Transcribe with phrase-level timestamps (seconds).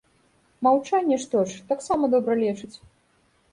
[0.67, 2.73] Маўчанне што ж, таксама добра лечыць.